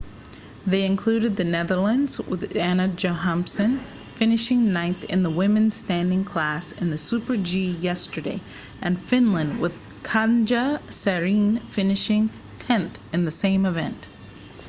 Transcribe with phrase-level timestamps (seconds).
[0.65, 3.79] they include the netherlands with anna jochemsen
[4.15, 8.41] finishing ninth in the women's standing class in the super-g yesterday
[8.81, 14.09] and finland with katja saarinen finishing tenth in the same event